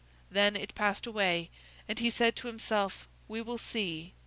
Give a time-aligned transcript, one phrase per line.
[0.31, 1.51] Then it passed away,
[1.87, 4.13] and he said to himself, "We will see!